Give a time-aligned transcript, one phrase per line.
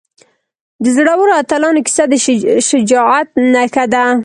[0.83, 2.13] د زړورو اتلانو کیسه د
[2.69, 4.05] شجاعت نښه ده.